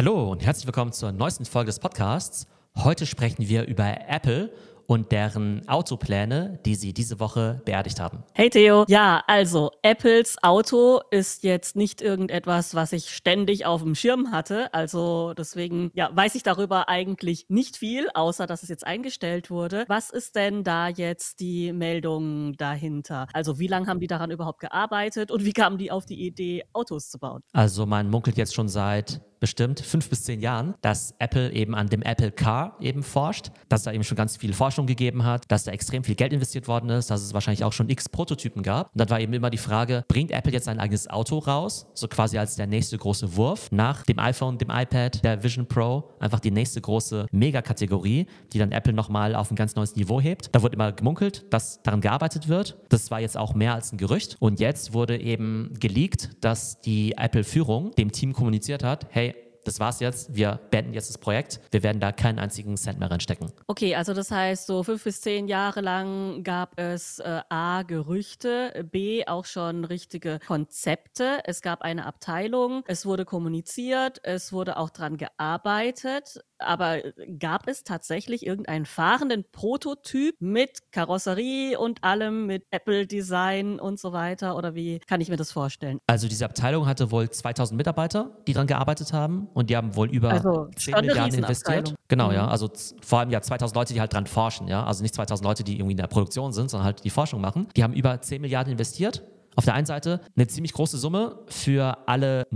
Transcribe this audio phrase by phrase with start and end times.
[0.00, 2.46] Hallo und herzlich willkommen zur neuesten Folge des Podcasts.
[2.74, 4.50] Heute sprechen wir über Apple
[4.86, 8.24] und deren Autopläne, die sie diese Woche beerdigt haben.
[8.32, 13.94] Hey Theo, ja, also Apples Auto ist jetzt nicht irgendetwas, was ich ständig auf dem
[13.94, 14.72] Schirm hatte.
[14.72, 19.84] Also deswegen, ja, weiß ich darüber eigentlich nicht viel, außer dass es jetzt eingestellt wurde.
[19.86, 23.26] Was ist denn da jetzt die Meldung dahinter?
[23.34, 26.64] Also wie lange haben die daran überhaupt gearbeitet und wie kamen die auf die Idee,
[26.72, 27.42] Autos zu bauen?
[27.52, 31.88] Also man munkelt jetzt schon seit bestimmt fünf bis zehn Jahren, dass Apple eben an
[31.88, 35.64] dem Apple Car eben forscht, dass da eben schon ganz viel Forschung gegeben hat, dass
[35.64, 38.92] da extrem viel Geld investiert worden ist, dass es wahrscheinlich auch schon x Prototypen gab.
[38.92, 42.06] Und dann war eben immer die Frage, bringt Apple jetzt sein eigenes Auto raus, so
[42.06, 46.40] quasi als der nächste große Wurf nach dem iPhone, dem iPad, der Vision Pro, einfach
[46.40, 50.54] die nächste große Megakategorie, die dann Apple nochmal auf ein ganz neues Niveau hebt.
[50.54, 52.78] Da wurde immer gemunkelt, dass daran gearbeitet wird.
[52.90, 54.36] Das war jetzt auch mehr als ein Gerücht.
[54.38, 59.29] Und jetzt wurde eben geleakt, dass die Apple-Führung dem Team kommuniziert hat, hey,
[59.64, 63.10] das war's jetzt, wir beenden jetzt das Projekt, wir werden da keinen einzigen Cent mehr
[63.10, 63.52] reinstecken.
[63.66, 68.86] Okay, also das heißt, so fünf bis zehn Jahre lang gab es äh, A, Gerüchte,
[68.90, 71.40] B, auch schon richtige Konzepte.
[71.44, 76.40] Es gab eine Abteilung, es wurde kommuniziert, es wurde auch dran gearbeitet.
[76.58, 83.98] Aber äh, gab es tatsächlich irgendeinen fahrenden Prototyp mit Karosserie und allem, mit Apple-Design und
[83.98, 84.56] so weiter?
[84.56, 85.98] Oder wie kann ich mir das vorstellen?
[86.06, 90.10] Also diese Abteilung hatte wohl 2000 Mitarbeiter, die daran gearbeitet haben und die haben wohl
[90.10, 91.94] über also, 10 Milliarden investiert.
[92.08, 92.34] Genau, mhm.
[92.34, 92.48] ja.
[92.48, 92.70] Also
[93.02, 94.84] vor allem ja 2000 Leute, die halt dran forschen, ja.
[94.84, 97.68] Also nicht 2000 Leute, die irgendwie in der Produktion sind, sondern halt die Forschung machen.
[97.76, 99.22] Die haben über 10 Milliarden investiert
[99.56, 102.46] auf der einen Seite eine ziemlich große Summe für alle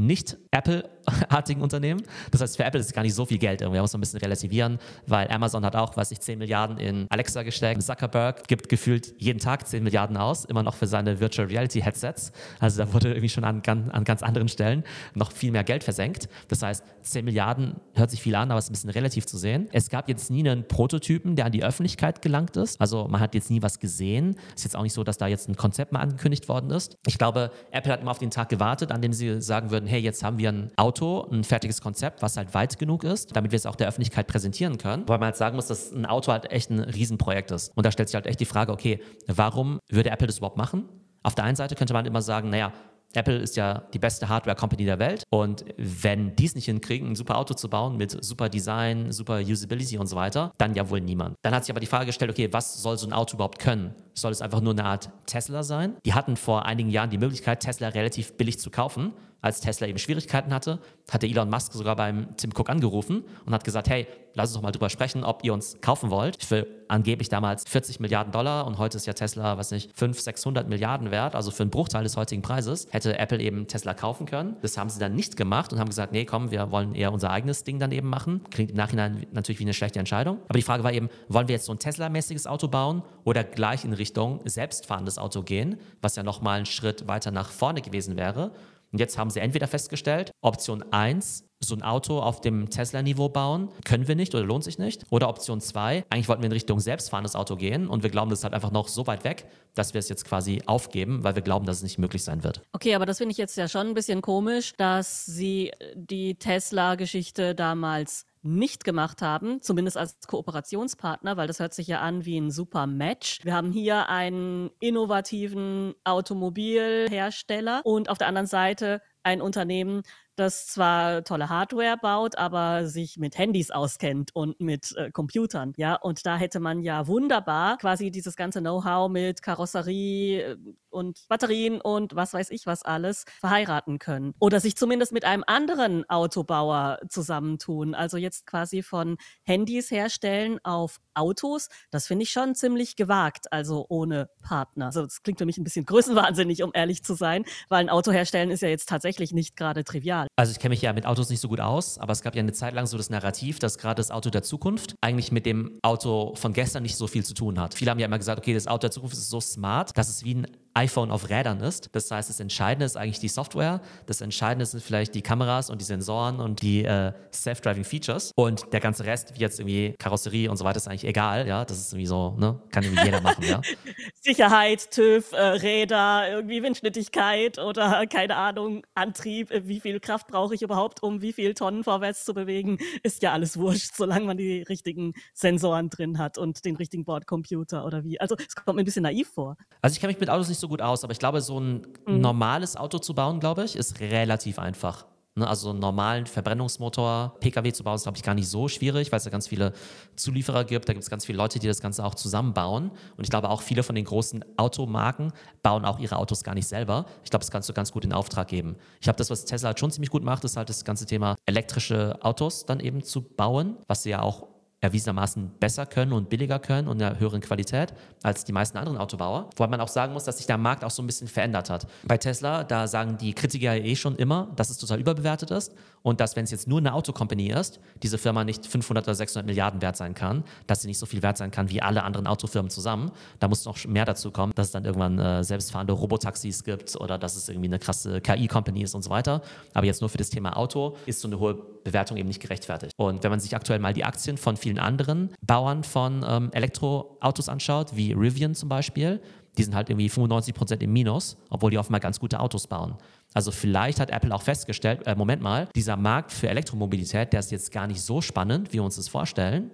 [1.07, 2.03] nicht-Apple-artigen Unternehmen.
[2.31, 3.61] Das heißt, für Apple ist es gar nicht so viel Geld.
[3.61, 7.07] Irgendwie muss man ein bisschen relativieren, weil Amazon hat auch, weiß ich, 10 Milliarden in
[7.11, 7.83] Alexa gesteckt.
[7.83, 12.33] Zuckerberg gibt gefühlt jeden Tag 10 Milliarden aus, immer noch für seine Virtual Reality Headsets.
[12.61, 16.29] Also da wurde irgendwie schon an, an ganz anderen Stellen noch viel mehr Geld versenkt.
[16.49, 19.37] Das heißt, 10 Milliarden hört sich viel an, aber es ist ein bisschen relativ zu
[19.37, 19.69] sehen.
[19.73, 22.81] Es gab jetzt nie einen Prototypen, der an die Öffentlichkeit gelangt ist.
[22.81, 24.37] Also man hat jetzt nie was gesehen.
[24.49, 26.97] Es ist jetzt auch nicht so, dass da jetzt ein Konzept mal angekündigt worden ist.
[27.07, 30.01] Ich glaube, Apple hat immer auf den Tag gewartet, an dem sie sagen würden, hey,
[30.01, 33.57] jetzt haben wir ein Auto, ein fertiges Konzept, was halt weit genug ist, damit wir
[33.57, 35.09] es auch der Öffentlichkeit präsentieren können.
[35.09, 37.73] Weil man halt sagen muss, dass ein Auto halt echt ein Riesenprojekt ist.
[37.77, 40.89] Und da stellt sich halt echt die Frage, okay, warum würde Apple das überhaupt machen?
[41.23, 42.73] Auf der einen Seite könnte man immer sagen, naja,
[43.17, 45.25] Apple ist ja die beste Hardware-Company der Welt.
[45.31, 49.41] Und wenn die es nicht hinkriegen, ein super Auto zu bauen mit super Design, super
[49.41, 51.37] Usability und so weiter, dann ja wohl niemand.
[51.43, 53.95] Dann hat sich aber die Frage gestellt, okay, was soll so ein Auto überhaupt können?
[54.15, 55.97] Soll es einfach nur eine Art Tesla sein?
[56.05, 59.13] Die hatten vor einigen Jahren die Möglichkeit, Tesla relativ billig zu kaufen
[59.45, 60.79] als Tesla eben Schwierigkeiten hatte,
[61.11, 64.63] hatte Elon Musk sogar beim Tim Cook angerufen und hat gesagt, hey, lass uns doch
[64.63, 66.43] mal drüber sprechen, ob ihr uns kaufen wollt.
[66.43, 70.69] Für angeblich damals 40 Milliarden Dollar und heute ist ja Tesla, was nicht, 500, 600
[70.69, 74.57] Milliarden wert, also für einen Bruchteil des heutigen Preises, hätte Apple eben Tesla kaufen können.
[74.63, 77.31] Das haben sie dann nicht gemacht und haben gesagt, nee, komm, wir wollen eher unser
[77.31, 78.41] eigenes Ding dann eben machen.
[78.51, 80.39] Klingt im Nachhinein natürlich wie eine schlechte Entscheidung.
[80.49, 83.85] Aber die Frage war eben, wollen wir jetzt so ein Tesla-mäßiges Auto bauen oder gleich
[83.85, 88.53] in Richtung selbstfahrendes Auto gehen, was ja nochmal einen Schritt weiter nach vorne gewesen wäre.
[88.95, 93.69] Und jetzt haben sie entweder festgestellt, Option 1, so ein Auto auf dem Tesla-Niveau bauen,
[93.85, 95.03] können wir nicht oder lohnt sich nicht.
[95.11, 98.39] Oder Option 2, eigentlich wollten wir in Richtung selbstfahrendes Auto gehen und wir glauben, das
[98.39, 101.43] ist halt einfach noch so weit weg, dass wir es jetzt quasi aufgeben, weil wir
[101.43, 102.63] glauben, dass es nicht möglich sein wird.
[102.71, 107.57] Okay, aber das finde ich jetzt ja schon ein bisschen komisch, dass sie die Tesla-Geschichte
[107.57, 112.51] damals nicht gemacht haben, zumindest als Kooperationspartner, weil das hört sich ja an wie ein
[112.51, 113.41] super Match.
[113.43, 120.03] Wir haben hier einen innovativen Automobilhersteller und auf der anderen Seite ein Unternehmen,
[120.37, 125.73] das zwar tolle Hardware baut, aber sich mit Handys auskennt und mit äh, Computern.
[125.77, 130.57] Ja, und da hätte man ja wunderbar quasi dieses ganze Know-how mit Karosserie äh,
[130.91, 134.35] und Batterien und was weiß ich was alles verheiraten können.
[134.39, 137.95] Oder sich zumindest mit einem anderen Autobauer zusammentun.
[137.95, 141.69] Also jetzt quasi von Handys herstellen auf Autos.
[141.91, 144.87] Das finde ich schon ziemlich gewagt, also ohne Partner.
[144.87, 148.13] Also das klingt für mich ein bisschen größenwahnsinnig, um ehrlich zu sein, weil ein Auto
[148.13, 150.24] herstellen ist ja jetzt tatsächlich nicht gerade trivial.
[150.37, 152.41] Also ich kenne mich ja mit Autos nicht so gut aus, aber es gab ja
[152.41, 155.79] eine Zeit lang so das Narrativ, dass gerade das Auto der Zukunft eigentlich mit dem
[155.83, 157.75] Auto von gestern nicht so viel zu tun hat.
[157.75, 160.25] Viele haben ja immer gesagt, okay, das Auto der Zukunft ist so smart, dass es
[160.25, 161.89] wie ein iPhone auf Rädern ist.
[161.93, 165.81] Das heißt, das Entscheidende ist eigentlich die Software, das Entscheidende sind vielleicht die Kameras und
[165.81, 170.51] die Sensoren und die äh, Self-Driving Features und der ganze Rest, wie jetzt irgendwie Karosserie
[170.51, 173.21] und so weiter, ist eigentlich egal, ja, das ist irgendwie so, ne, kann irgendwie jeder
[173.21, 173.61] machen, ja.
[174.21, 180.55] Sicherheit, TÜV, äh, Räder, irgendwie Windschnittigkeit oder keine Ahnung, Antrieb, äh, wie viel Kraft brauche
[180.55, 184.37] ich überhaupt, um wie viel Tonnen vorwärts zu bewegen, ist ja alles wurscht, solange man
[184.37, 188.21] die richtigen Sensoren drin hat und den richtigen Bordcomputer oder wie.
[188.21, 189.57] Also es kommt mir ein bisschen naiv vor.
[189.81, 191.87] Also ich kenne mich mit Autos nicht so gut aus, aber ich glaube, so ein
[192.07, 192.21] mhm.
[192.21, 195.07] normales Auto zu bauen, glaube ich, ist relativ einfach.
[195.37, 199.11] Ne, also einen normalen Verbrennungsmotor, Pkw zu bauen, ist, glaube ich, gar nicht so schwierig,
[199.11, 199.73] weil es ja ganz viele
[200.15, 200.89] Zulieferer gibt.
[200.89, 202.93] Da gibt es ganz viele Leute, die das Ganze auch zusammenbauen.
[203.17, 206.69] Und ich glaube, auch viele von den großen Automarken bauen auch ihre Autos gar nicht
[206.69, 207.07] selber.
[207.25, 208.77] Ich glaube, das kannst du ganz gut in Auftrag geben.
[209.01, 211.35] Ich glaube, das, was Tesla halt schon ziemlich gut macht, ist halt das ganze Thema
[211.47, 214.54] elektrische Autos dann eben zu bauen, was sie ja auch
[214.85, 219.49] erwiesenermaßen besser können und billiger können und einer höheren Qualität als die meisten anderen Autobauer.
[219.57, 221.87] Wobei man auch sagen muss, dass sich der Markt auch so ein bisschen verändert hat.
[222.05, 225.73] Bei Tesla, da sagen die Kritiker eh schon immer, dass es total überbewertet ist
[226.03, 229.47] und dass, wenn es jetzt nur eine Autokompanie ist, diese Firma nicht 500 oder 600
[229.47, 232.27] Milliarden wert sein kann, dass sie nicht so viel wert sein kann wie alle anderen
[232.27, 233.11] Autofirmen zusammen.
[233.41, 237.17] Da muss noch mehr dazu kommen, dass es dann irgendwann äh, selbstfahrende Robotaxis gibt oder
[237.19, 239.41] dass es irgendwie eine krasse KI-Company ist und so weiter.
[239.73, 242.93] Aber jetzt nur für das Thema Auto ist so eine hohe Bewertung eben nicht gerechtfertigt.
[242.97, 247.49] Und wenn man sich aktuell mal die Aktien von vielen anderen Bauern von ähm, Elektroautos
[247.49, 249.21] anschaut, wie Rivian zum Beispiel,
[249.57, 252.97] die sind halt irgendwie 95 Prozent im Minus, obwohl die offenbar ganz gute Autos bauen.
[253.35, 257.51] Also vielleicht hat Apple auch festgestellt, äh, Moment mal, dieser Markt für Elektromobilität, der ist
[257.51, 259.71] jetzt gar nicht so spannend, wie wir uns das vorstellen.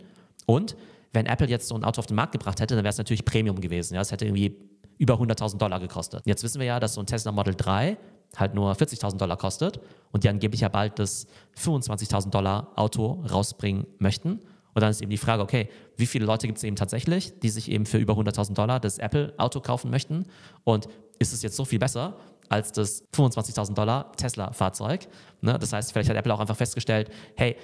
[0.47, 0.77] Und
[1.13, 3.25] wenn Apple jetzt so ein Auto auf den Markt gebracht hätte, dann wäre es natürlich
[3.25, 3.95] Premium gewesen.
[3.95, 4.57] Ja, es hätte irgendwie
[4.99, 6.23] über 100.000 Dollar gekostet.
[6.25, 7.97] Jetzt wissen wir ja, dass so ein Tesla Model 3
[8.37, 9.81] halt nur 40.000 Dollar kostet
[10.13, 11.27] und die angeblich ja bald das
[11.59, 14.41] 25.000 Dollar Auto rausbringen möchten.
[14.81, 15.69] Und dann ist eben die Frage, okay,
[15.99, 18.97] wie viele Leute gibt es eben tatsächlich, die sich eben für über 100.000 Dollar das
[18.97, 20.25] Apple-Auto kaufen möchten?
[20.65, 20.89] Und
[21.19, 22.17] ist es jetzt so viel besser
[22.49, 25.07] als das 25.000 Dollar Tesla-Fahrzeug?
[25.43, 25.59] Ne?
[25.59, 27.57] Das heißt, vielleicht hat Apple auch einfach festgestellt, hey,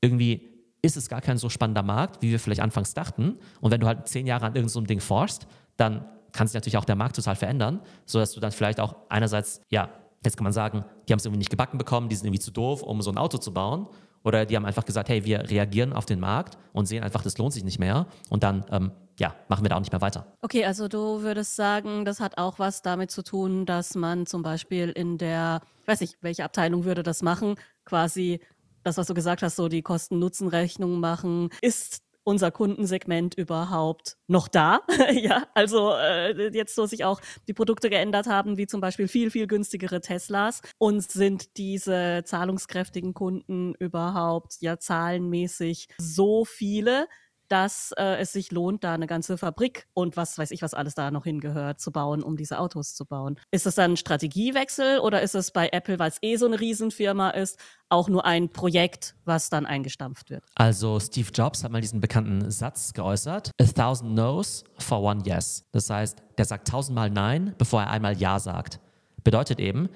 [0.00, 0.48] irgendwie
[0.82, 3.38] ist es gar kein so spannender Markt, wie wir vielleicht anfangs dachten.
[3.60, 5.46] Und wenn du halt zehn Jahre an irgendeinem so Ding forschst,
[5.76, 9.60] dann kann sich natürlich auch der Markt total verändern, sodass du dann vielleicht auch einerseits,
[9.70, 9.88] ja,
[10.24, 12.50] jetzt kann man sagen, die haben es irgendwie nicht gebacken bekommen, die sind irgendwie zu
[12.50, 13.86] doof, um so ein Auto zu bauen.
[14.26, 17.38] Oder die haben einfach gesagt, hey, wir reagieren auf den Markt und sehen einfach, das
[17.38, 18.08] lohnt sich nicht mehr.
[18.28, 18.90] Und dann, ähm,
[19.20, 20.26] ja, machen wir da auch nicht mehr weiter.
[20.42, 24.42] Okay, also du würdest sagen, das hat auch was damit zu tun, dass man zum
[24.42, 28.40] Beispiel in der, ich weiß nicht, welche Abteilung würde das machen, quasi
[28.82, 31.50] das, was du gesagt hast, so die Kosten-Nutzen-Rechnung machen.
[31.62, 34.80] Ist unser Kundensegment überhaupt noch da?
[35.12, 39.30] ja, also äh, jetzt, wo sich auch die Produkte geändert haben, wie zum Beispiel viel,
[39.30, 40.60] viel günstigere Teslas.
[40.78, 47.06] Und sind diese zahlungskräftigen Kunden überhaupt ja zahlenmäßig so viele,
[47.48, 50.94] dass äh, es sich lohnt, da eine ganze Fabrik und was weiß ich, was alles
[50.94, 53.38] da noch hingehört, zu bauen, um diese Autos zu bauen.
[53.50, 56.60] Ist das dann ein Strategiewechsel oder ist es bei Apple, weil es eh so eine
[56.60, 57.58] Riesenfirma ist,
[57.88, 60.44] auch nur ein Projekt, was dann eingestampft wird?
[60.54, 65.64] Also Steve Jobs hat mal diesen bekannten Satz geäußert: A thousand no's for one yes.
[65.72, 68.80] Das heißt, der sagt tausendmal Nein, bevor er einmal Ja sagt.
[69.22, 69.88] Bedeutet eben,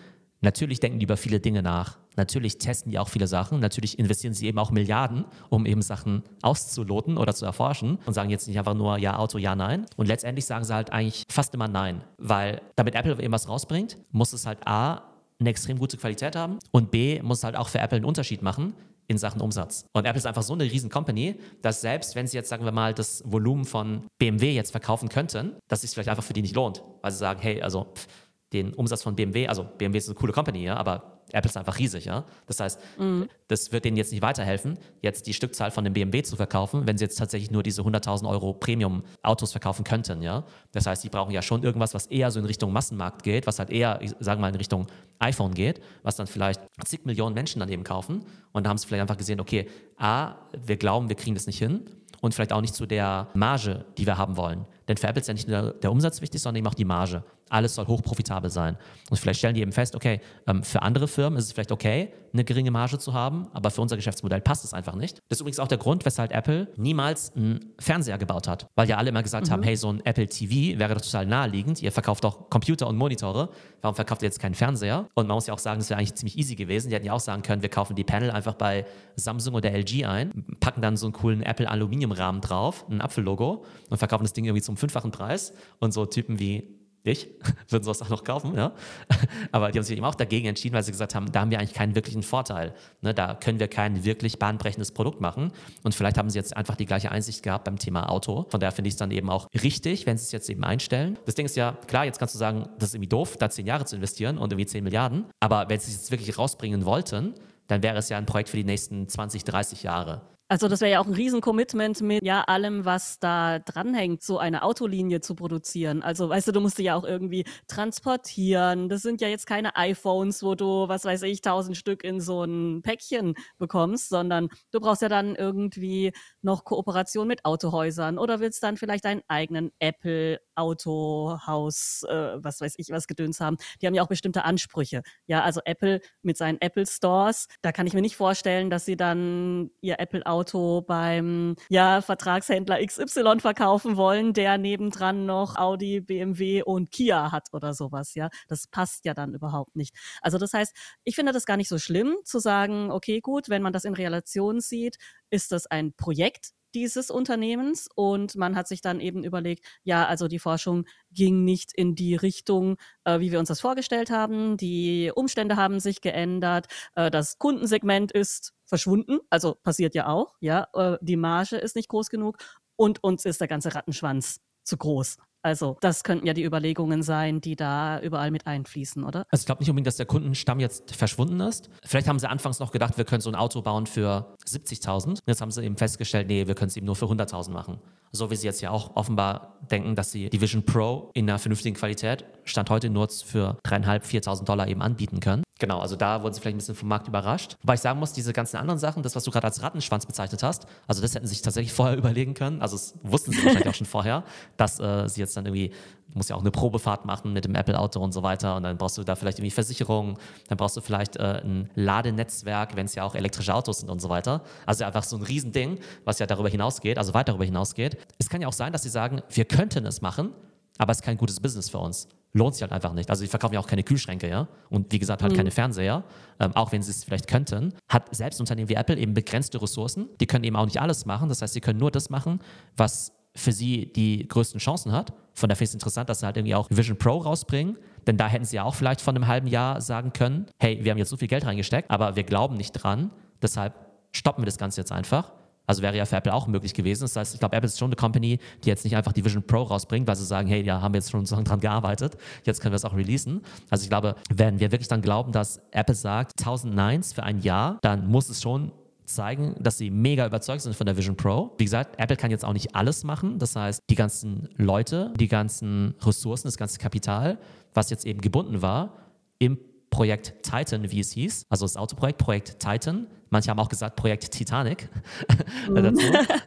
[0.43, 1.99] Natürlich denken die über viele Dinge nach.
[2.21, 3.61] Natürlich testen die auch viele Sachen.
[3.61, 8.29] Natürlich investieren sie eben auch Milliarden, um eben Sachen auszuloten oder zu erforschen und sagen
[8.29, 9.87] jetzt nicht einfach nur ja, Auto, ja, nein.
[9.97, 12.05] Und letztendlich sagen sie halt eigentlich fast immer nein.
[12.19, 15.03] Weil damit Apple eben was rausbringt, muss es halt A,
[15.39, 18.43] eine extrem gute Qualität haben und B, muss es halt auch für Apple einen Unterschied
[18.43, 18.75] machen
[19.09, 19.87] in Sachen Umsatz.
[19.95, 22.73] Und Apple ist einfach so eine riesen Company, dass selbst wenn sie jetzt, sagen wir
[22.73, 26.43] mal, das Volumen von BMW jetzt verkaufen könnten, dass es sich vielleicht einfach für die
[26.43, 26.83] nicht lohnt.
[27.01, 28.07] Weil sie sagen, hey, also pff,
[28.53, 31.79] den Umsatz von BMW, also BMW ist eine coole Company, ja, aber Apple ist einfach
[31.79, 32.25] riesig, ja.
[32.47, 33.29] Das heißt, mhm.
[33.49, 36.99] das wird denen jetzt nicht weiterhelfen, jetzt die Stückzahl von dem BMW zu verkaufen, wenn
[36.99, 40.45] sie jetzt tatsächlich nur diese 100.000 Euro Premium-Autos verkaufen könnten, ja.
[40.73, 43.59] Das heißt, die brauchen ja schon irgendwas, was eher so in Richtung Massenmarkt geht, was
[43.59, 44.87] halt eher, sagen wir mal, in Richtung
[45.19, 48.25] iPhone geht, was dann vielleicht zig Millionen Menschen dann eben kaufen.
[48.53, 50.35] Und da haben sie vielleicht einfach gesehen, okay, A,
[50.65, 51.85] wir glauben, wir kriegen das nicht hin
[52.21, 54.67] und vielleicht auch nicht zu der Marge, die wir haben wollen.
[54.89, 57.25] Denn für Apple ist ja nicht nur der Umsatz wichtig, sondern eben auch die Marge.
[57.51, 58.77] Alles soll hochprofitabel sein.
[59.11, 62.13] Und vielleicht stellen die eben fest, okay, ähm, für andere Firmen ist es vielleicht okay,
[62.33, 65.19] eine geringe Marge zu haben, aber für unser Geschäftsmodell passt es einfach nicht.
[65.29, 68.69] Das ist übrigens auch der Grund, weshalb Apple niemals einen Fernseher gebaut hat.
[68.77, 69.53] Weil ja alle immer gesagt mhm.
[69.53, 71.83] haben, hey, so ein Apple TV wäre doch total naheliegend.
[71.83, 73.51] Ihr verkauft doch Computer und Monitore.
[73.83, 75.09] Warum verkauft ihr jetzt keinen Fernseher?
[75.15, 76.89] Und man muss ja auch sagen, das wäre eigentlich ziemlich easy gewesen.
[76.89, 80.05] Die hätten ja auch sagen können, wir kaufen die Panel einfach bei Samsung oder LG
[80.05, 84.45] ein, packen dann so einen coolen Apple Aluminiumrahmen drauf, ein Apfellogo und verkaufen das Ding
[84.45, 85.53] irgendwie zum fünffachen Preis.
[85.81, 87.29] Und so Typen wie ich,
[87.69, 88.73] würden sowas auch noch kaufen, ja.
[89.53, 91.59] Aber die haben sich eben auch dagegen entschieden, weil sie gesagt haben, da haben wir
[91.59, 92.75] eigentlich keinen wirklichen Vorteil.
[93.01, 95.53] Ne, da können wir kein wirklich bahnbrechendes Produkt machen.
[95.83, 98.47] Und vielleicht haben sie jetzt einfach die gleiche Einsicht gehabt beim Thema Auto.
[98.51, 101.19] Von daher finde ich es dann eben auch richtig, wenn sie es jetzt eben einstellen.
[101.27, 103.67] Das Ding ist ja, klar, jetzt kannst du sagen, das ist irgendwie doof, da zehn
[103.67, 105.27] Jahre zu investieren und irgendwie zehn Milliarden.
[105.41, 107.35] Aber wenn sie es jetzt wirklich rausbringen wollten,
[107.67, 110.23] dann wäre es ja ein Projekt für die nächsten 20, 30 Jahre.
[110.51, 114.65] Also das wäre ja auch ein Riesen-Commitment mit ja allem, was da dranhängt, so eine
[114.65, 116.03] Autolinie zu produzieren.
[116.03, 118.89] Also weißt du, du musst die ja auch irgendwie transportieren.
[118.89, 122.43] Das sind ja jetzt keine iPhones, wo du, was weiß ich, tausend Stück in so
[122.43, 128.61] ein Päckchen bekommst, sondern du brauchst ja dann irgendwie noch Kooperation mit Autohäusern oder willst
[128.65, 133.57] dann vielleicht deinen eigenen Apple Autohaus, äh, was weiß ich, was Gedöns haben.
[133.81, 135.03] Die haben ja auch bestimmte Ansprüche.
[135.29, 138.97] Ja, also Apple mit seinen Apple Stores, da kann ich mir nicht vorstellen, dass sie
[138.97, 140.40] dann ihr Apple Auto
[140.87, 147.75] beim ja, Vertragshändler XY verkaufen wollen, der nebendran noch Audi, BMW und Kia hat oder
[147.75, 148.29] sowas, ja.
[148.49, 149.95] Das passt ja dann überhaupt nicht.
[150.23, 153.63] Also das heißt, ich finde das gar nicht so schlimm zu sagen, okay, gut, wenn
[153.63, 154.97] man das in Relation sieht,
[155.31, 160.29] ist das ein Projekt, dieses Unternehmens und man hat sich dann eben überlegt, ja, also
[160.29, 164.57] die Forschung ging nicht in die Richtung, äh, wie wir uns das vorgestellt haben.
[164.57, 170.69] Die Umstände haben sich geändert, äh, das Kundensegment ist verschwunden, also passiert ja auch, ja,
[170.73, 172.39] äh, die Marge ist nicht groß genug
[172.77, 175.19] und uns ist der ganze Rattenschwanz zu groß.
[175.43, 179.25] Also, das könnten ja die Überlegungen sein, die da überall mit einfließen, oder?
[179.31, 181.71] Also, ich glaube nicht unbedingt, dass der Kundenstamm jetzt verschwunden ist.
[181.83, 185.21] Vielleicht haben sie anfangs noch gedacht, wir können so ein Auto bauen für 70.000.
[185.27, 187.81] Jetzt haben sie eben festgestellt, nee, wir können es eben nur für 100.000 machen.
[188.13, 191.39] So wie sie jetzt ja auch offenbar denken, dass sie die Vision Pro in einer
[191.39, 195.45] vernünftigen Qualität Stand heute nur für 3.500, 4.000 Dollar eben anbieten können.
[195.61, 197.57] Genau, also da wurden sie vielleicht ein bisschen vom Markt überrascht.
[197.63, 200.43] Wobei ich sagen muss, diese ganzen anderen Sachen, das, was du gerade als Rattenschwanz bezeichnet
[200.43, 202.63] hast, also das hätten sie sich tatsächlich vorher überlegen können.
[202.63, 204.25] Also das wussten sie wahrscheinlich auch schon vorher,
[204.57, 205.73] dass äh, sie jetzt dann irgendwie,
[206.15, 208.57] muss ja auch eine Probefahrt machen mit dem Apple-Auto und so weiter.
[208.57, 210.17] Und dann brauchst du da vielleicht irgendwie Versicherungen,
[210.49, 214.01] dann brauchst du vielleicht äh, ein Ladenetzwerk, wenn es ja auch elektrische Autos sind und
[214.01, 214.43] so weiter.
[214.67, 217.97] Also einfach so ein Riesending, was ja darüber hinausgeht, also weit darüber hinausgeht.
[218.19, 220.33] Es kann ja auch sein, dass sie sagen, wir könnten es machen,
[220.79, 223.11] aber es ist kein gutes Business für uns lohnt sich halt einfach nicht.
[223.11, 224.49] Also die verkaufen ja auch keine Kühlschränke, ja.
[224.69, 225.37] Und wie gesagt, halt mhm.
[225.37, 226.05] keine Fernseher,
[226.39, 227.75] ähm, auch wenn sie es vielleicht könnten.
[227.89, 230.09] Hat selbst Unternehmen wie Apple eben begrenzte Ressourcen.
[230.21, 231.29] Die können eben auch nicht alles machen.
[231.29, 232.41] Das heißt, sie können nur das machen,
[232.77, 235.13] was für sie die größten Chancen hat.
[235.35, 237.77] Von daher finde ich es interessant, dass sie halt irgendwie auch Vision Pro rausbringen.
[238.07, 240.91] Denn da hätten sie ja auch vielleicht von einem halben Jahr sagen können, hey, wir
[240.91, 243.11] haben jetzt so viel Geld reingesteckt, aber wir glauben nicht dran.
[243.43, 243.75] Deshalb
[244.13, 245.33] stoppen wir das Ganze jetzt einfach.
[245.67, 247.03] Also wäre ja für Apple auch möglich gewesen.
[247.03, 249.43] Das heißt, ich glaube, Apple ist schon eine Company, die jetzt nicht einfach die Vision
[249.47, 252.17] Pro rausbringt, weil sie sagen, hey, ja, haben wir jetzt schon so lange dran gearbeitet,
[252.45, 253.43] jetzt können wir es auch releasen.
[253.71, 257.41] Also ich glaube, wenn wir wirklich dann glauben, dass Apple sagt 1000 Nines für ein
[257.41, 258.73] Jahr, dann muss es schon
[259.15, 261.53] zeigen, dass sie mega überzeugt sind von der Vision Pro.
[261.59, 263.39] Wie gesagt, Apple kann jetzt auch nicht alles machen.
[263.39, 267.39] Das heißt, die ganzen Leute, die ganzen Ressourcen, das ganze Kapital,
[267.75, 268.97] was jetzt eben gebunden war,
[269.39, 269.59] im
[269.91, 274.31] Projekt Titan, wie es hieß, also das Autoprojekt, Projekt Titan, manche haben auch gesagt Projekt
[274.31, 274.89] Titanic
[275.69, 275.75] mhm.
[275.75, 276.05] dazu.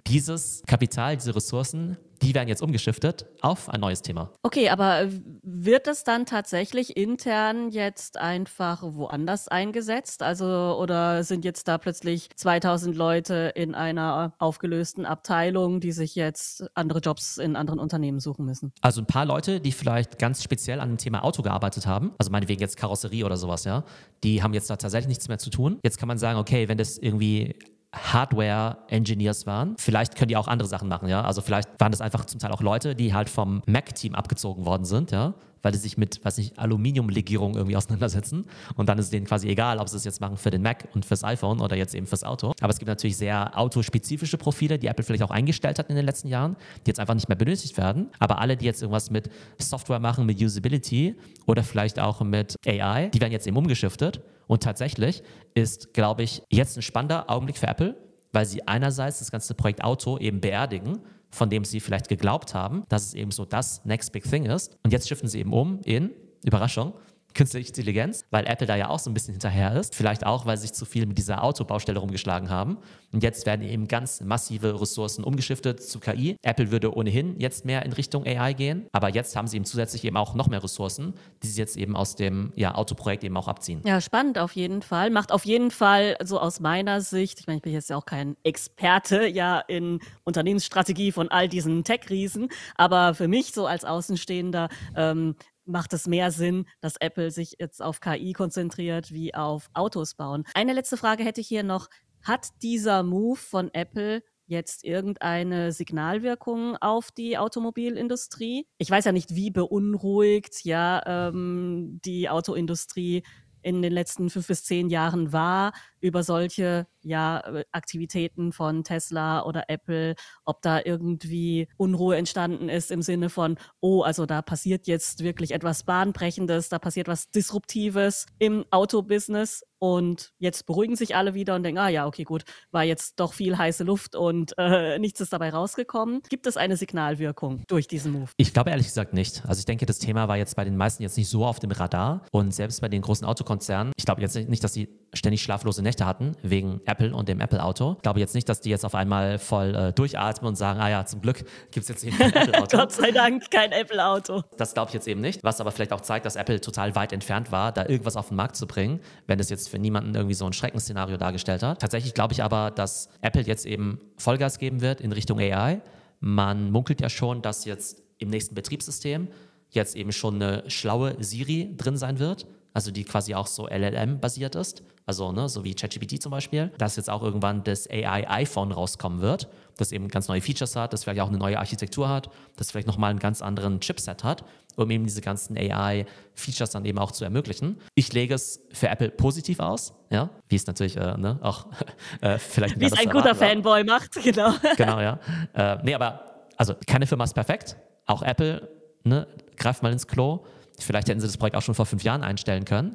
[0.08, 4.32] Dieses Kapital, diese Ressourcen, die werden jetzt umgeschiftet auf ein neues Thema.
[4.44, 5.08] Okay, aber
[5.44, 10.24] wird das dann tatsächlich intern jetzt einfach woanders eingesetzt?
[10.24, 10.46] Also,
[10.80, 17.00] oder sind jetzt da plötzlich 2000 Leute in einer aufgelösten Abteilung, die sich jetzt andere
[17.00, 18.72] Jobs in anderen Unternehmen suchen müssen?
[18.82, 22.32] Also ein paar Leute, die vielleicht ganz speziell an dem Thema Auto gearbeitet haben, also
[22.32, 23.84] meinetwegen jetzt Karosserie oder sowas, ja,
[24.24, 25.80] die haben jetzt da tatsächlich nichts mehr zu tun.
[25.84, 27.56] Jetzt kann man sagen, okay, wenn das irgendwie
[27.94, 29.76] Hardware-Engineers waren.
[29.78, 31.22] Vielleicht können die auch andere Sachen machen, ja.
[31.24, 34.86] Also vielleicht waren das einfach zum Teil auch Leute, die halt vom Mac-Team abgezogen worden
[34.86, 35.34] sind, ja
[35.64, 38.46] weil sie sich mit, weiß nicht, Aluminiumlegierung irgendwie auseinandersetzen.
[38.76, 40.88] Und dann ist es denen quasi egal, ob sie es jetzt machen für den Mac
[40.94, 42.54] und fürs iPhone oder jetzt eben fürs Auto.
[42.62, 46.06] Aber es gibt natürlich sehr autospezifische Profile, die Apple vielleicht auch eingestellt hat in den
[46.06, 48.10] letzten Jahren, die jetzt einfach nicht mehr benötigt werden.
[48.20, 51.16] Aber alle, die jetzt irgendwas mit Software machen, mit Usability
[51.48, 54.22] oder vielleicht auch mit AI, die werden jetzt eben umgeschiftet.
[54.48, 57.96] Und tatsächlich ist, glaube ich, jetzt ein spannender Augenblick für Apple,
[58.34, 61.00] weil sie einerseits das ganze Projekt Auto eben beerdigen
[61.34, 64.78] von dem sie vielleicht geglaubt haben, dass es eben so das Next Big Thing ist.
[64.84, 66.12] Und jetzt schiffen sie eben um in,
[66.46, 66.94] Überraschung,
[67.34, 69.96] künstliche Intelligenz, weil Apple da ja auch so ein bisschen hinterher ist.
[69.96, 72.78] Vielleicht auch, weil sie sich zu viel mit dieser Autobaustelle rumgeschlagen haben.
[73.12, 76.36] Und jetzt werden eben ganz massive Ressourcen umgeschiftet zu KI.
[76.42, 80.04] Apple würde ohnehin jetzt mehr in Richtung AI gehen, aber jetzt haben sie eben zusätzlich
[80.04, 81.14] eben auch noch mehr Ressourcen,
[81.44, 83.82] die sie jetzt eben aus dem ja, Autoprojekt eben auch abziehen.
[83.86, 85.12] Ja, spannend auf jeden Fall.
[85.12, 88.06] Macht auf jeden Fall so aus meiner Sicht, ich meine, ich bin jetzt ja auch
[88.06, 94.70] kein Experte ja in Unternehmensstrategie von all diesen Tech-Riesen, aber für mich so als Außenstehender
[94.96, 95.36] ähm,
[95.66, 100.44] macht es mehr Sinn, dass Apple sich jetzt auf KI konzentriert, wie auf Autos bauen.
[100.54, 101.90] Eine letzte Frage hätte ich hier noch.
[102.22, 108.68] Hat dieser Move von Apple jetzt irgendeine Signalwirkung auf die Automobilindustrie?
[108.78, 113.24] Ich weiß ja nicht, wie beunruhigt ja ähm, die Autoindustrie
[113.64, 117.42] in den letzten fünf bis zehn Jahren war über solche ja,
[117.72, 120.16] Aktivitäten von Tesla oder Apple,
[120.46, 125.52] ob da irgendwie Unruhe entstanden ist im Sinne von, oh, also da passiert jetzt wirklich
[125.52, 131.64] etwas Bahnbrechendes, da passiert was Disruptives im Autobusiness und jetzt beruhigen sich alle wieder und
[131.64, 135.34] denken, ah ja, okay, gut, war jetzt doch viel heiße Luft und äh, nichts ist
[135.34, 136.22] dabei rausgekommen.
[136.30, 138.30] Gibt es eine Signalwirkung durch diesen Move?
[138.38, 139.44] Ich glaube ehrlich gesagt nicht.
[139.46, 141.72] Also ich denke, das Thema war jetzt bei den meisten jetzt nicht so auf dem
[141.72, 145.84] Radar und selbst bei den großen Autokonzernen, ich glaube jetzt nicht, dass die ständig schlaflose
[145.84, 147.96] Nächte hatten wegen Apple und dem Apple-Auto.
[147.98, 150.90] Ich glaube jetzt nicht, dass die jetzt auf einmal voll äh, durchatmen und sagen, ah
[150.90, 152.78] ja, zum Glück gibt es jetzt eben kein Apple-Auto.
[152.78, 154.44] Gott sei Dank kein Apple-Auto.
[154.58, 157.12] Das glaube ich jetzt eben nicht, was aber vielleicht auch zeigt, dass Apple total weit
[157.12, 160.36] entfernt war, da irgendwas auf den Markt zu bringen, wenn es jetzt für niemanden irgendwie
[160.36, 161.82] so ein Schreckensszenario dargestellt hat.
[161.82, 165.82] Tatsächlich glaube ich aber, dass Apple jetzt eben Vollgas geben wird in Richtung AI.
[166.20, 169.30] Man munkelt ja schon, dass jetzt im nächsten Betriebssystem
[169.72, 174.56] jetzt eben schon eine schlaue Siri drin sein wird also die quasi auch so LLM-basiert
[174.56, 179.22] ist, also ne, so wie ChatGPT zum Beispiel, dass jetzt auch irgendwann das AI-iPhone rauskommen
[179.22, 182.72] wird, das eben ganz neue Features hat, das vielleicht auch eine neue Architektur hat, das
[182.72, 184.44] vielleicht nochmal einen ganz anderen Chipset hat,
[184.76, 187.80] um eben diese ganzen AI-Features dann eben auch zu ermöglichen.
[187.96, 191.68] Ich lege es für Apple positiv aus, ja, wie es natürlich äh, ne, auch
[192.22, 194.54] äh, vielleicht Wie es ein guter Fanboy macht, genau.
[194.78, 195.20] genau, ja.
[195.54, 197.76] Äh, nee, aber also keine Firma ist perfekt,
[198.06, 198.70] auch Apple,
[199.04, 199.28] ne,
[199.58, 200.46] greift mal ins Klo
[200.80, 202.94] Vielleicht hätten sie das Projekt auch schon vor fünf Jahren einstellen können.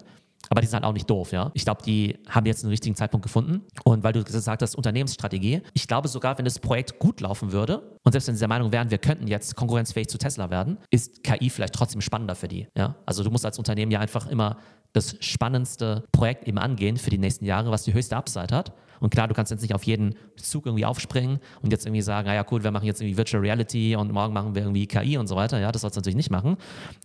[0.51, 1.51] Aber die sind halt auch nicht doof, ja.
[1.55, 3.63] Ich glaube, die haben jetzt einen richtigen Zeitpunkt gefunden.
[3.85, 7.97] Und weil du gesagt hast, Unternehmensstrategie, ich glaube sogar, wenn das Projekt gut laufen würde
[8.03, 11.23] und selbst wenn sie der Meinung wären, wir könnten jetzt konkurrenzfähig zu Tesla werden, ist
[11.23, 12.97] KI vielleicht trotzdem spannender für die, ja.
[13.07, 14.59] Also du musst als Unternehmen ja einfach immer
[14.93, 18.73] das spannendste Projekt eben angehen für die nächsten Jahre, was die höchste Upside hat.
[19.01, 22.27] Und klar, du kannst jetzt nicht auf jeden Zug irgendwie aufspringen und jetzt irgendwie sagen,
[22.27, 25.29] naja, cool, wir machen jetzt irgendwie Virtual Reality und morgen machen wir irgendwie KI und
[25.29, 25.61] so weiter.
[25.61, 26.57] Ja, das sollst du natürlich nicht machen.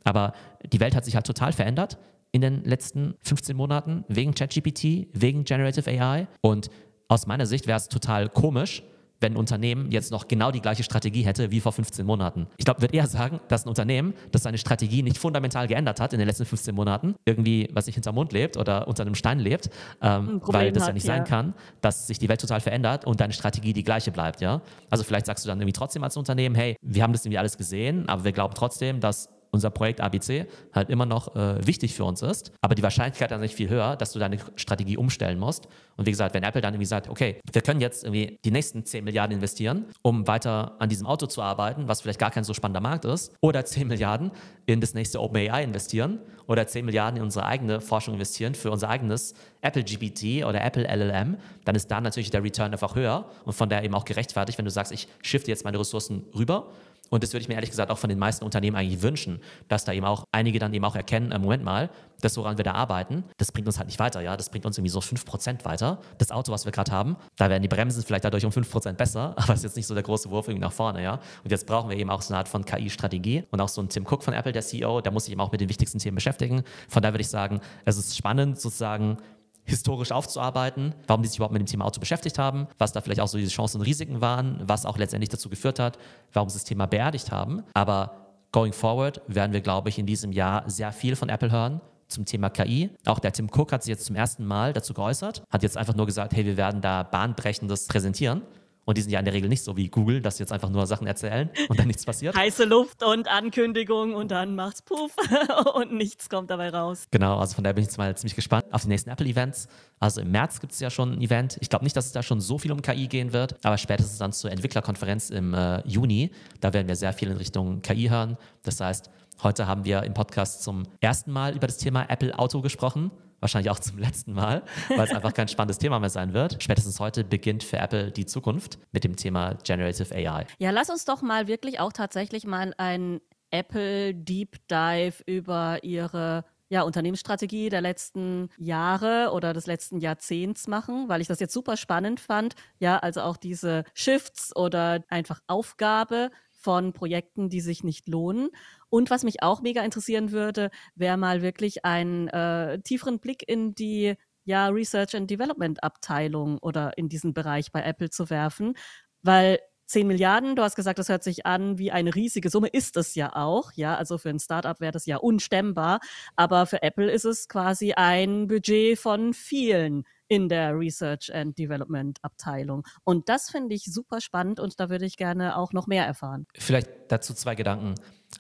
[0.04, 0.34] Aber
[0.72, 2.00] die Welt hat sich halt total verändert
[2.34, 6.28] in den letzten 15 Monaten wegen ChatGPT, wegen Generative AI.
[6.42, 6.70] Und
[7.08, 8.84] aus meiner Sicht wäre es total komisch,
[9.22, 12.48] wenn ein Unternehmen jetzt noch genau die gleiche Strategie hätte wie vor 15 Monaten.
[12.58, 16.12] Ich glaube, würde eher sagen, dass ein Unternehmen, das seine Strategie nicht fundamental geändert hat
[16.12, 19.40] in den letzten 15 Monaten, irgendwie, was sich hinterm Mond lebt oder unter einem Stein
[19.40, 19.70] lebt,
[20.02, 21.16] ähm, weil das hat, ja nicht ja.
[21.16, 24.62] sein kann, dass sich die Welt total verändert und deine Strategie die gleiche bleibt, ja.
[24.90, 27.58] Also vielleicht sagst du dann irgendwie trotzdem als Unternehmen, hey, wir haben das irgendwie alles
[27.58, 32.04] gesehen, aber wir glauben trotzdem, dass unser Projekt ABC halt immer noch äh, wichtig für
[32.04, 32.52] uns ist.
[32.62, 35.68] Aber die Wahrscheinlichkeit ist nicht viel höher, dass du deine Strategie umstellen musst.
[35.96, 38.84] Und wie gesagt, wenn Apple dann irgendwie sagt, okay, wir können jetzt irgendwie die nächsten
[38.84, 42.54] 10 Milliarden investieren, um weiter an diesem Auto zu arbeiten, was vielleicht gar kein so
[42.54, 44.32] spannender Markt ist, oder 10 Milliarden
[44.66, 48.90] in das nächste OpenAI investieren oder 10 Milliarden in unsere eigene Forschung investieren für unser
[48.90, 53.54] eigenes Apple GPT oder Apple LLM, dann ist da natürlich der Return einfach höher und
[53.54, 56.72] von daher eben auch gerechtfertigt, wenn du sagst, ich shifte jetzt meine Ressourcen rüber
[57.14, 59.86] und das würde ich mir ehrlich gesagt auch von den meisten Unternehmen eigentlich wünschen, dass
[59.86, 62.72] da eben auch einige dann eben auch erkennen, äh, Moment mal, das, woran wir da
[62.72, 64.36] arbeiten, das bringt uns halt nicht weiter, ja.
[64.36, 66.00] Das bringt uns irgendwie so 5% weiter.
[66.18, 69.36] Das Auto, was wir gerade haben, da werden die Bremsen vielleicht dadurch um 5% besser,
[69.38, 71.20] aber es ist jetzt nicht so der große Wurf irgendwie nach vorne, ja.
[71.44, 73.90] Und jetzt brauchen wir eben auch so eine Art von KI-Strategie und auch so ein
[73.90, 76.16] Tim Cook von Apple, der CEO, der muss sich eben auch mit den wichtigsten Themen
[76.16, 76.64] beschäftigen.
[76.90, 79.18] Von daher würde ich sagen, es ist spannend sozusagen,
[79.66, 83.22] historisch aufzuarbeiten, warum die sich überhaupt mit dem Thema Auto beschäftigt haben, was da vielleicht
[83.22, 85.98] auch so diese Chancen und Risiken waren, was auch letztendlich dazu geführt hat,
[86.34, 87.64] warum sie das Thema beerdigt haben.
[87.74, 91.82] Aber going forward werden wir, glaube ich, in diesem Jahr sehr viel von Apple hören
[92.08, 92.92] zum Thema KI.
[93.06, 95.96] Auch der Tim Cook hat sich jetzt zum ersten Mal dazu geäußert, hat jetzt einfach
[95.96, 98.44] nur gesagt, hey, wir werden da bahnbrechendes präsentieren.
[98.86, 100.70] Und die sind ja in der Regel nicht so wie Google, dass sie jetzt einfach
[100.70, 102.36] nur Sachen erzählen und dann nichts passiert.
[102.36, 105.16] Heiße Luft und Ankündigung und dann macht's puff
[105.76, 107.06] und nichts kommt dabei raus.
[107.12, 109.68] Genau, also von daher bin ich jetzt mal ziemlich gespannt auf die nächsten Apple-Events.
[110.00, 111.58] Also im März gibt es ja schon ein Event.
[111.62, 114.18] Ich glaube nicht, dass es da schon so viel um KI gehen wird, aber spätestens
[114.18, 118.38] dann zur Entwicklerkonferenz im äh, Juni, da werden wir sehr viel in Richtung KI hören.
[118.64, 119.10] Das heißt,
[119.44, 123.12] heute haben wir im Podcast zum ersten Mal über das Thema Apple Auto gesprochen
[123.44, 126.62] wahrscheinlich auch zum letzten Mal, weil es einfach kein spannendes Thema mehr sein wird.
[126.64, 130.48] Spätestens heute beginnt für Apple die Zukunft mit dem Thema Generative AI.
[130.58, 136.44] Ja, lass uns doch mal wirklich auch tatsächlich mal ein Apple Deep Dive über ihre
[136.70, 141.78] ja, Unternehmensstrategie der letzten Jahre oder des letzten Jahrzehnts machen, weil ich das jetzt super
[141.78, 142.56] spannend fand.
[142.80, 148.50] Ja, also auch diese Shifts oder einfach Aufgabe von Projekten, die sich nicht lohnen.
[148.94, 153.74] Und was mich auch mega interessieren würde, wäre mal wirklich einen äh, tieferen Blick in
[153.74, 154.14] die
[154.46, 158.76] ja, Research and Development Abteilung oder in diesen Bereich bei Apple zu werfen,
[159.24, 162.96] weil 10 Milliarden, du hast gesagt, das hört sich an wie eine riesige Summe, ist
[162.96, 166.00] es ja auch, ja, also für ein Startup wäre das ja unstemmbar,
[166.36, 172.20] aber für Apple ist es quasi ein Budget von vielen in der Research and Development
[172.24, 172.84] Abteilung.
[173.04, 176.46] Und das finde ich super spannend und da würde ich gerne auch noch mehr erfahren.
[176.58, 177.96] Vielleicht dazu zwei Gedanken.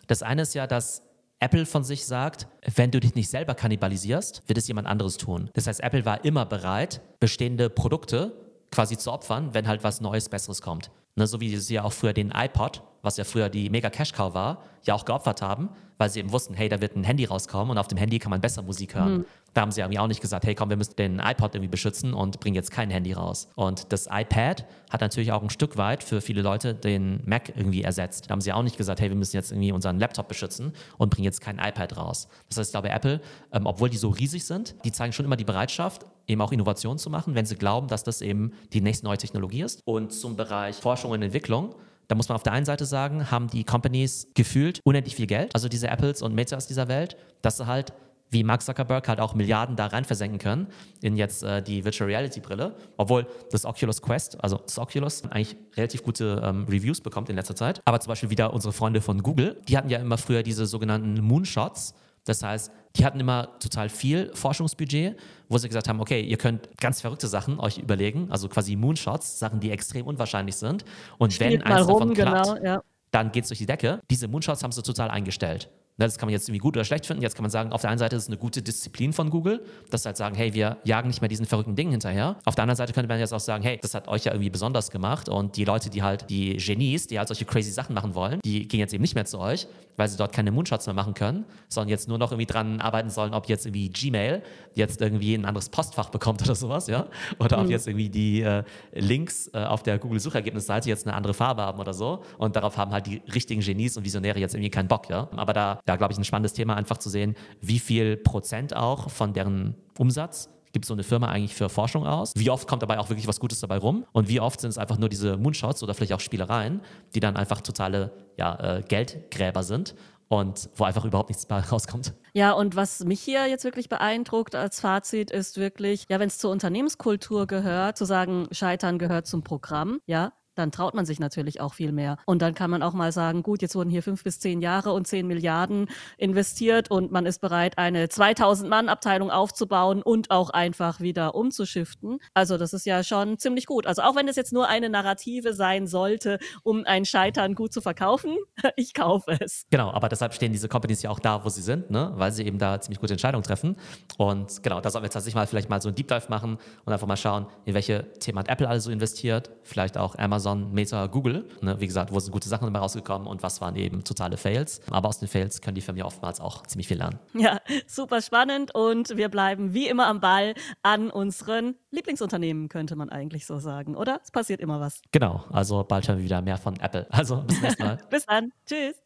[0.07, 1.03] Das eine ist ja, dass
[1.39, 5.49] Apple von sich sagt, wenn du dich nicht selber kannibalisierst, wird es jemand anderes tun.
[5.53, 8.33] Das heißt, Apple war immer bereit, bestehende Produkte
[8.71, 10.89] quasi zu opfern, wenn halt was Neues, Besseres kommt.
[11.15, 14.13] Ne, so wie sie ja auch früher den iPod was ja früher die mega Cash
[14.13, 17.25] Cow war, ja auch geopfert haben, weil sie eben wussten, hey, da wird ein Handy
[17.25, 19.17] rauskommen und auf dem Handy kann man besser Musik hören.
[19.19, 19.25] Mhm.
[19.53, 22.13] Da haben sie irgendwie auch nicht gesagt, hey komm, wir müssen den iPod irgendwie beschützen
[22.13, 23.47] und bringen jetzt kein Handy raus.
[23.55, 27.83] Und das iPad hat natürlich auch ein Stück weit für viele Leute den Mac irgendwie
[27.83, 28.29] ersetzt.
[28.29, 31.09] Da haben sie auch nicht gesagt, hey, wir müssen jetzt irgendwie unseren Laptop beschützen und
[31.11, 32.27] bringen jetzt kein iPad raus.
[32.49, 35.35] Das heißt, ich glaube, Apple, ähm, obwohl die so riesig sind, die zeigen schon immer
[35.35, 39.05] die Bereitschaft, eben auch Innovationen zu machen, wenn sie glauben, dass das eben die nächste
[39.05, 39.81] neue Technologie ist.
[39.85, 41.75] Und zum Bereich Forschung und Entwicklung
[42.07, 45.53] da muss man auf der einen Seite sagen, haben die Companies gefühlt unendlich viel Geld,
[45.55, 47.93] also diese Apples und Metas dieser Welt, dass sie halt
[48.33, 50.67] wie Mark Zuckerberg halt auch Milliarden da rein versenken können
[51.01, 55.55] in jetzt äh, die Virtual Reality Brille, obwohl das Oculus Quest, also das Oculus, eigentlich
[55.77, 57.81] relativ gute ähm, Reviews bekommt in letzter Zeit.
[57.85, 61.21] Aber zum Beispiel wieder unsere Freunde von Google, die hatten ja immer früher diese sogenannten
[61.21, 61.93] Moonshots.
[62.25, 65.17] Das heißt, die hatten immer total viel Forschungsbudget,
[65.49, 69.39] wo sie gesagt haben, okay, ihr könnt ganz verrückte Sachen euch überlegen, also quasi Moonshots,
[69.39, 70.85] Sachen, die extrem unwahrscheinlich sind.
[71.17, 72.81] Und Spielt wenn eins rum, davon klappt, genau, ja.
[73.11, 73.99] dann geht es durch die Decke.
[74.09, 75.69] Diese Moonshots haben sie total eingestellt.
[75.97, 77.21] Das kann man jetzt irgendwie gut oder schlecht finden.
[77.21, 79.63] Jetzt kann man sagen, auf der einen Seite ist es eine gute Disziplin von Google,
[79.91, 82.37] dass sie halt sagen, hey, wir jagen nicht mehr diesen verrückten Dingen hinterher.
[82.45, 84.49] Auf der anderen Seite könnte man jetzt auch sagen, hey, das hat euch ja irgendwie
[84.49, 88.15] besonders gemacht und die Leute, die halt, die Genies, die halt solche crazy Sachen machen
[88.15, 90.95] wollen, die gehen jetzt eben nicht mehr zu euch, weil sie dort keine Moonshots mehr
[90.95, 94.41] machen können, sondern jetzt nur noch irgendwie dran arbeiten sollen, ob jetzt irgendwie Gmail
[94.73, 97.07] jetzt irgendwie ein anderes Postfach bekommt oder sowas, ja,
[97.39, 97.65] oder mhm.
[97.65, 101.79] ob jetzt irgendwie die äh, Links äh, auf der Google-Suchergebnisseite jetzt eine andere Farbe haben
[101.79, 105.09] oder so und darauf haben halt die richtigen Genies und Visionäre jetzt irgendwie keinen Bock,
[105.09, 105.29] ja.
[105.35, 109.09] Aber da da glaube ich, ein spannendes Thema, einfach zu sehen, wie viel Prozent auch
[109.09, 112.33] von deren Umsatz gibt so eine Firma eigentlich für Forschung aus?
[112.35, 114.05] Wie oft kommt dabei auch wirklich was Gutes dabei rum?
[114.11, 116.81] Und wie oft sind es einfach nur diese Moonshots oder vielleicht auch Spielereien,
[117.13, 119.93] die dann einfach totale ja, äh, Geldgräber sind
[120.29, 122.13] und wo einfach überhaupt nichts rauskommt.
[122.33, 126.39] Ja, und was mich hier jetzt wirklich beeindruckt als Fazit ist wirklich, ja, wenn es
[126.39, 131.61] zur Unternehmenskultur gehört, zu sagen, Scheitern gehört zum Programm, ja, dann traut man sich natürlich
[131.61, 132.17] auch viel mehr.
[132.25, 134.93] Und dann kann man auch mal sagen, gut, jetzt wurden hier fünf bis zehn Jahre
[134.93, 135.87] und zehn Milliarden
[136.17, 142.19] investiert und man ist bereit, eine 2000 Mann Abteilung aufzubauen und auch einfach wieder umzuschiften.
[142.33, 143.87] Also das ist ja schon ziemlich gut.
[143.87, 147.81] Also auch wenn es jetzt nur eine Narrative sein sollte, um ein Scheitern gut zu
[147.81, 148.37] verkaufen,
[148.75, 149.65] ich kaufe es.
[149.69, 152.11] Genau, aber deshalb stehen diese Companies ja auch da, wo sie sind, ne?
[152.15, 153.75] weil sie eben da ziemlich gute Entscheidungen treffen.
[154.17, 156.57] Und genau, da sollten wir jetzt tatsächlich mal vielleicht mal so ein Deep Dive machen
[156.85, 160.73] und einfach mal schauen, in welche Themen hat Apple also investiert, vielleicht auch Amazon Amazon,
[160.73, 161.45] Meta, Google.
[161.61, 161.79] Ne?
[161.79, 164.81] Wie gesagt, wo sind gute Sachen dabei rausgekommen und was waren eben totale Fails.
[164.91, 167.19] Aber aus den Fails können die Firmen oftmals auch ziemlich viel lernen.
[167.33, 173.09] Ja, super spannend und wir bleiben wie immer am Ball an unseren Lieblingsunternehmen, könnte man
[173.09, 174.19] eigentlich so sagen, oder?
[174.21, 175.01] Es passiert immer was.
[175.11, 177.07] Genau, also bald hören wir wieder mehr von Apple.
[177.09, 177.97] Also bis nächstes Mal.
[178.09, 178.51] bis dann.
[178.65, 179.02] Tschüss.